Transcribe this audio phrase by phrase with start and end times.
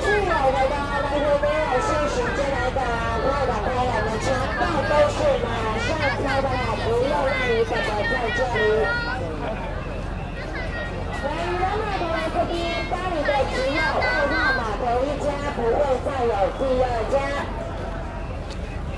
[0.00, 0.74] 是有的，
[1.04, 2.80] 来和我有新时间来的，
[3.22, 4.26] 快打开，我们全
[4.58, 5.88] 部都是马上
[6.18, 6.48] 开的，
[6.82, 8.82] 不用问你什么，就这里。
[11.24, 12.02] 来，人码头
[12.34, 12.54] 这边，
[12.90, 17.16] 家里的只有2号码头一家，不用再有第二家。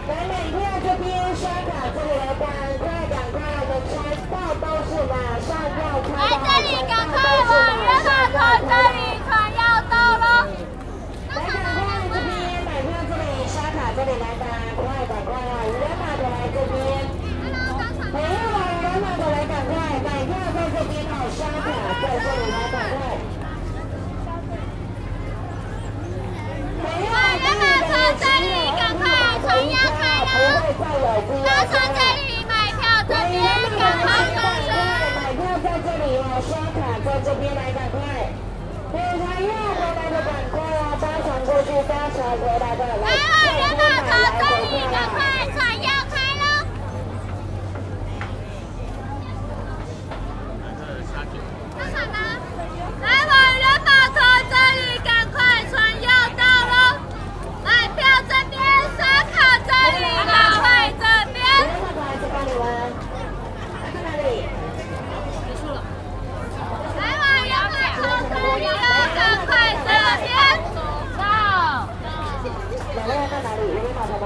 [0.08, 1.04] 来，每天来这边
[1.36, 2.46] 刷卡，这里来打
[2.80, 3.94] 开，打开，我们全
[4.30, 4.32] 部
[4.62, 5.48] 都是马上
[6.06, 6.95] 开的。
[72.96, 74.16] 两个人在哪里两个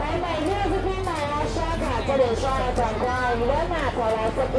[0.00, 3.06] 来买票这边买啊，刷卡这里刷了，转过
[3.38, 4.56] 圆码头来这边。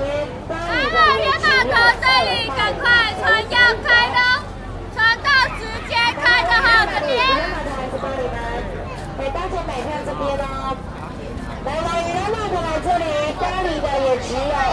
[0.50, 0.96] 然后
[1.42, 2.84] 码头这里，赶快
[3.20, 4.18] 船要开的，
[4.94, 5.28] 船到
[5.58, 7.14] 直接开的好，这边。
[7.22, 7.56] 码
[7.92, 8.24] 头这里？
[9.34, 10.24] 大家买票这边。
[11.66, 13.04] 来来，圆码头来这里，
[13.40, 14.65] 这里的也只有。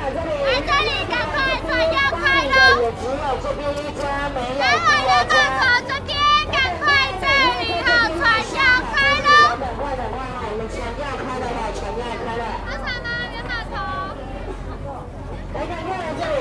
[0.00, 0.16] 来这
[0.80, 2.56] 里，赶快船要开喽！
[4.58, 6.16] 然后右转左这边，
[6.50, 6.82] 赶快
[7.20, 7.24] 这
[7.60, 8.18] 里哈，船
[8.56, 9.28] 要开喽！
[9.60, 10.16] 赶快的话，
[10.48, 10.60] 我们
[10.96, 11.60] 要开了哈，
[12.00, 12.44] 要开了。
[12.64, 13.08] 多少呢？
[13.44, 13.76] 码头？
[15.52, 16.32] 来，赶快来这里。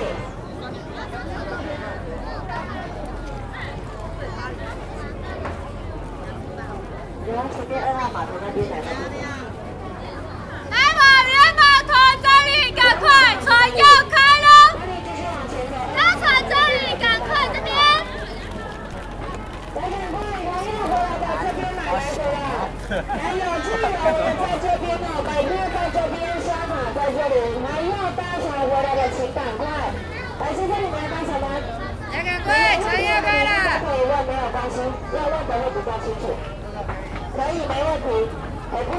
[7.32, 9.09] 我们前二号码头那边来。
[21.90, 27.36] 来，各位，还有这个，我们在这边呢，摆乐在这边，刷卡在这里，
[27.66, 29.66] 还有要搭船回来的请赶快。
[30.38, 31.50] 来，今天你们要搭什么？
[32.14, 34.78] 来，各位，船要开了，可以问，没有关系，
[35.18, 36.38] 要问的会比较清楚。
[37.34, 38.30] 可以，没问题。
[38.70, 38.99] 不。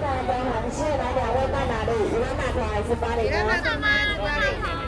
[0.00, 0.36] แต่เป็
[1.18, 1.92] 两位到哪里？
[2.12, 3.20] 伊拉อน还是巴黎？
[3.26, 4.79] 伊ยวเริ่